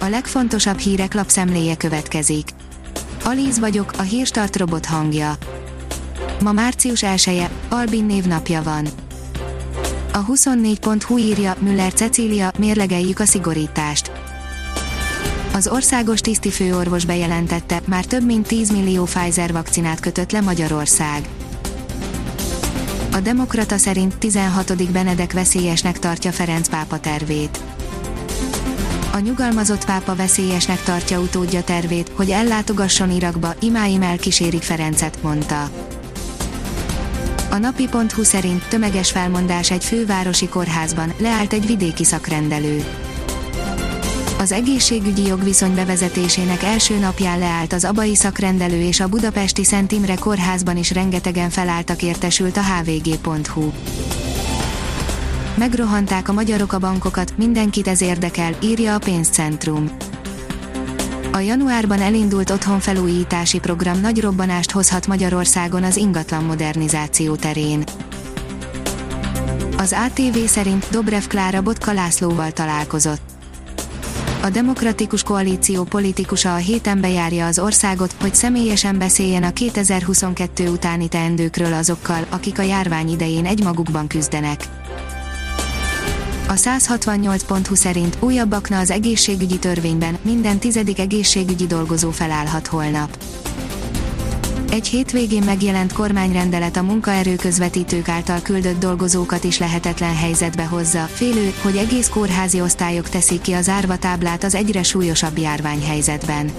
a 0.00 0.08
legfontosabb 0.08 0.78
hírek 0.78 1.14
lapszemléje 1.14 1.76
következik. 1.76 2.48
Alíz 3.24 3.58
vagyok, 3.58 3.92
a 3.98 4.02
hírstart 4.02 4.56
robot 4.56 4.86
hangja. 4.86 5.36
Ma 6.42 6.52
március 6.52 7.02
1 7.02 7.48
Albin 7.68 8.04
névnapja 8.04 8.62
van. 8.62 8.86
A 10.12 10.24
24.hu 10.24 11.18
írja, 11.18 11.54
Müller 11.58 11.92
Cecília, 11.92 12.52
mérlegeljük 12.58 13.18
a 13.18 13.24
szigorítást. 13.24 14.10
Az 15.52 15.68
országos 15.68 16.20
tisztifőorvos 16.20 17.04
bejelentette, 17.04 17.80
már 17.86 18.04
több 18.04 18.24
mint 18.24 18.46
10 18.46 18.70
millió 18.70 19.04
Pfizer 19.04 19.52
vakcinát 19.52 20.00
kötött 20.00 20.32
le 20.32 20.40
Magyarország. 20.40 21.28
A 23.12 23.20
Demokrata 23.20 23.76
szerint 23.76 24.18
16. 24.18 24.92
Benedek 24.92 25.32
veszélyesnek 25.32 25.98
tartja 25.98 26.32
Ferenc 26.32 26.68
pápa 26.68 27.00
tervét. 27.00 27.60
A 29.12 29.18
nyugalmazott 29.18 29.84
pápa 29.84 30.14
veszélyesnek 30.14 30.82
tartja 30.82 31.20
utódja 31.20 31.62
tervét, 31.62 32.10
hogy 32.14 32.30
ellátogasson 32.30 33.10
Irakba, 33.10 33.54
imáim 33.60 34.02
elkísérik 34.02 34.62
Ferencet, 34.62 35.22
mondta. 35.22 35.70
A 37.50 37.56
napi.hu 37.56 38.22
szerint 38.22 38.68
tömeges 38.68 39.10
felmondás 39.10 39.70
egy 39.70 39.84
fővárosi 39.84 40.48
kórházban, 40.48 41.12
leállt 41.18 41.52
egy 41.52 41.66
vidéki 41.66 42.04
szakrendelő. 42.04 42.84
Az 44.38 44.52
egészségügyi 44.52 45.26
jogviszony 45.26 45.74
bevezetésének 45.74 46.62
első 46.62 46.98
napján 46.98 47.38
leállt 47.38 47.72
az 47.72 47.84
abai 47.84 48.14
szakrendelő 48.14 48.80
és 48.80 49.00
a 49.00 49.08
budapesti 49.08 49.64
Szent 49.64 49.92
Imre 49.92 50.14
kórházban 50.14 50.76
is 50.76 50.90
rengetegen 50.90 51.50
felálltak 51.50 52.02
értesült 52.02 52.56
a 52.56 52.62
hvg.hu. 52.62 53.70
Megrohanták 55.60 56.28
a 56.28 56.32
magyarok 56.32 56.72
a 56.72 56.78
bankokat, 56.78 57.36
mindenkit 57.36 57.88
ez 57.88 58.00
érdekel, 58.00 58.54
írja 58.62 58.94
a 58.94 58.98
pénzcentrum. 58.98 59.90
A 61.32 61.38
januárban 61.38 62.00
elindult 62.00 62.50
otthonfelújítási 62.50 63.58
program 63.58 64.00
nagy 64.00 64.20
robbanást 64.20 64.70
hozhat 64.70 65.06
Magyarországon 65.06 65.82
az 65.82 65.96
ingatlan 65.96 66.44
modernizáció 66.44 67.34
terén. 67.36 67.84
Az 69.76 69.96
ATV 70.06 70.38
szerint 70.46 70.86
Dobrev 70.90 71.24
Klára 71.24 71.62
Botka 71.62 71.92
Lászlóval 71.92 72.50
találkozott. 72.50 73.22
A 74.42 74.50
Demokratikus 74.50 75.22
Koalíció 75.22 75.84
politikusa 75.84 76.54
a 76.54 76.56
héten 76.56 77.00
bejárja 77.00 77.46
az 77.46 77.58
országot, 77.58 78.14
hogy 78.20 78.34
személyesen 78.34 78.98
beszéljen 78.98 79.42
a 79.42 79.52
2022 79.52 80.68
utáni 80.68 81.08
teendőkről 81.08 81.72
azokkal, 81.72 82.26
akik 82.28 82.58
a 82.58 82.62
járvány 82.62 83.08
idején 83.08 83.46
egymagukban 83.46 84.06
küzdenek. 84.06 84.79
A 86.50 86.54
168.hu 86.54 87.74
szerint 87.74 88.16
újabb 88.20 88.56
az 88.70 88.90
egészségügyi 88.90 89.58
törvényben, 89.58 90.18
minden 90.22 90.58
tizedik 90.58 90.98
egészségügyi 90.98 91.66
dolgozó 91.66 92.10
felállhat 92.10 92.66
holnap. 92.66 93.18
Egy 94.70 94.86
hétvégén 94.86 95.42
megjelent 95.42 95.92
kormányrendelet 95.92 96.76
a 96.76 96.82
munkaerő 96.82 97.36
közvetítők 97.36 98.08
által 98.08 98.40
küldött 98.42 98.80
dolgozókat 98.80 99.44
is 99.44 99.58
lehetetlen 99.58 100.16
helyzetbe 100.16 100.64
hozza, 100.64 101.04
félő, 101.04 101.52
hogy 101.62 101.76
egész 101.76 102.08
kórházi 102.08 102.60
osztályok 102.60 103.08
teszik 103.08 103.40
ki 103.40 103.52
az 103.52 103.68
árva 103.68 103.96
táblát 103.96 104.44
az 104.44 104.54
egyre 104.54 104.82
súlyosabb 104.82 105.38
járványhelyzetben. 105.38 106.50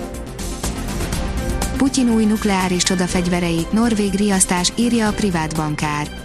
Putyin 1.77 2.09
új 2.09 2.25
nukleáris 2.25 2.83
csodafegyverei, 2.83 3.65
norvég 3.71 4.13
riasztás, 4.13 4.71
írja 4.75 5.07
a 5.07 5.13
privát 5.13 5.55
bankár. 5.55 6.20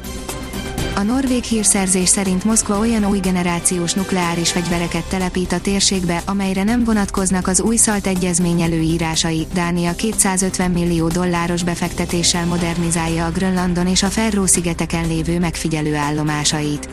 A 0.99 1.03
norvég 1.03 1.43
hírszerzés 1.43 2.09
szerint 2.09 2.45
Moszkva 2.45 2.79
olyan 2.79 3.05
új 3.05 3.19
generációs 3.19 3.93
nukleáris 3.93 4.53
fegyvereket 4.53 5.05
telepít 5.09 5.53
a 5.53 5.61
térségbe, 5.61 6.23
amelyre 6.27 6.63
nem 6.63 6.85
vonatkoznak 6.85 7.47
az 7.47 7.61
új 7.61 7.77
szalt 7.77 8.07
egyezmény 8.07 8.63
előírásai. 8.63 9.47
Dánia 9.55 9.95
250 9.95 10.71
millió 10.71 11.09
dolláros 11.09 11.63
befektetéssel 11.63 12.47
modernizálja 12.47 13.27
a 13.27 13.31
Grönlandon 13.31 13.87
és 13.87 14.03
a 14.03 14.07
Ferró-szigeteken 14.07 15.07
lévő 15.07 15.39
megfigyelő 15.39 15.95
állomásait. 15.95 16.89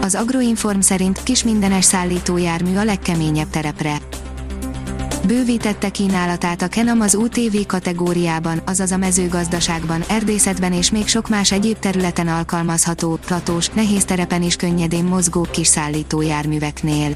Az 0.00 0.14
Agroinform 0.14 0.80
szerint 0.80 1.22
kis 1.22 1.44
mindenes 1.44 1.84
szállítójármű 1.84 2.76
a 2.76 2.84
legkeményebb 2.84 3.50
terepre 3.50 3.98
Bővítette 5.28 5.90
kínálatát 5.90 6.62
a 6.62 6.68
Kenam 6.68 7.00
az 7.00 7.14
UTV 7.14 7.56
kategóriában, 7.66 8.60
azaz 8.66 8.90
a 8.90 8.96
mezőgazdaságban, 8.96 10.04
erdészetben 10.08 10.72
és 10.72 10.90
még 10.90 11.06
sok 11.06 11.28
más 11.28 11.52
egyéb 11.52 11.78
területen 11.78 12.28
alkalmazható, 12.28 13.18
platós, 13.26 13.68
nehéz 13.68 14.04
terepen 14.04 14.42
is 14.42 14.56
könnyedén 14.56 15.04
mozgó 15.04 15.46
kis 15.50 15.66
szállítójárműveknél. 15.66 17.14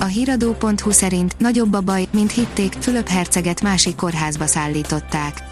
A 0.00 0.04
híradó.hu 0.04 0.90
szerint 0.90 1.34
nagyobb 1.38 1.74
a 1.74 1.80
baj, 1.80 2.08
mint 2.12 2.32
hitték, 2.32 2.72
Fülöp 2.80 3.08
herceget 3.08 3.62
másik 3.62 3.96
kórházba 3.96 4.46
szállították. 4.46 5.42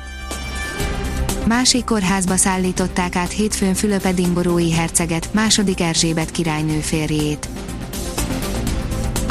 Másik 1.46 1.84
kórházba 1.84 2.36
szállították 2.36 3.16
át 3.16 3.30
hétfőn 3.30 3.74
Fülöp 3.74 4.04
Edinborói 4.04 4.72
herceget, 4.72 5.28
második 5.32 5.80
Erzsébet 5.80 6.30
királynő 6.30 6.78
férjét. 6.78 7.48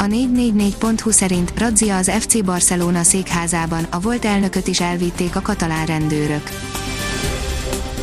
A 0.00 0.04
444.hu 0.04 1.10
szerint 1.10 1.52
razzia 1.58 1.96
az 1.96 2.10
FC 2.18 2.44
Barcelona 2.44 3.02
székházában, 3.02 3.86
a 3.90 4.00
volt 4.00 4.24
elnököt 4.24 4.66
is 4.66 4.80
elvitték 4.80 5.36
a 5.36 5.40
katalán 5.40 5.86
rendőrök. 5.86 6.50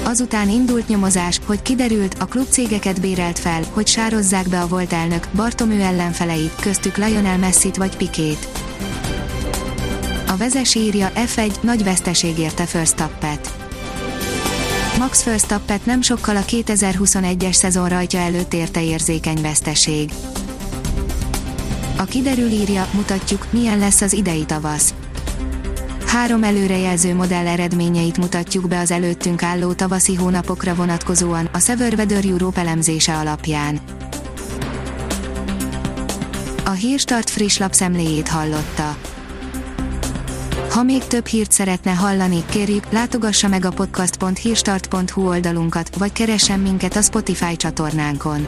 Azután 0.03 0.49
indult 0.49 0.87
nyomozás, 0.87 1.39
hogy 1.45 1.61
kiderült, 1.61 2.15
a 2.19 2.25
klub 2.25 2.47
cégeket 2.49 3.01
bérelt 3.01 3.39
fel, 3.39 3.61
hogy 3.71 3.87
sározzák 3.87 4.49
be 4.49 4.61
a 4.61 4.67
volt 4.67 4.93
elnök, 4.93 5.27
Bartomő 5.35 5.81
ellenfeleit, 5.81 6.55
köztük 6.55 6.97
Lionel 6.97 7.37
Messit 7.37 7.77
vagy 7.77 7.97
Pikét. 7.97 8.47
A 10.27 10.37
vezes 10.37 10.75
írja 10.75 11.11
F1 11.15 11.61
nagy 11.61 11.83
veszteség 11.83 12.37
érte 12.37 12.67
Verstappet. 12.73 13.69
Max 14.97 15.23
Verstappet 15.23 15.85
nem 15.85 16.01
sokkal 16.01 16.35
a 16.35 16.43
2021-es 16.43 17.53
szezon 17.53 17.89
rajtja 17.89 18.19
előtt 18.19 18.53
érte 18.53 18.83
érzékeny 18.83 19.41
veszteség. 19.41 20.11
A 21.97 22.03
kiderül 22.03 22.49
írja, 22.49 22.87
mutatjuk, 22.93 23.45
milyen 23.49 23.79
lesz 23.79 24.01
az 24.01 24.13
idei 24.13 24.45
tavasz. 24.45 24.93
Három 26.05 26.43
előrejelző 26.43 27.15
modell 27.15 27.47
eredményeit 27.47 28.17
mutatjuk 28.17 28.67
be 28.67 28.79
az 28.79 28.91
előttünk 28.91 29.43
álló 29.43 29.73
tavaszi 29.73 30.15
hónapokra 30.15 30.75
vonatkozóan, 30.75 31.49
a 31.53 31.59
Sever 31.59 31.93
Weather 31.93 32.25
Europe 32.25 32.61
elemzése 32.61 33.17
alapján. 33.17 33.79
A 36.65 36.71
Hírstart 36.71 37.29
friss 37.29 37.57
lapszemléjét 37.57 38.27
hallotta. 38.27 38.97
Ha 40.69 40.83
még 40.83 41.03
több 41.03 41.25
hírt 41.25 41.51
szeretne 41.51 41.91
hallani, 41.91 42.43
kérjük, 42.49 42.91
látogassa 42.91 43.47
meg 43.47 43.65
a 43.65 43.69
podcast.hírstart.hu 43.69 45.27
oldalunkat, 45.27 45.95
vagy 45.95 46.11
keressen 46.11 46.59
minket 46.59 46.95
a 46.95 47.01
Spotify 47.01 47.55
csatornánkon 47.55 48.47